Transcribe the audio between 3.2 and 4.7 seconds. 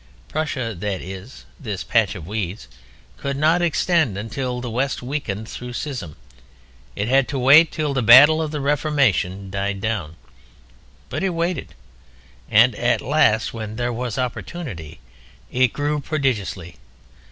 not extend until the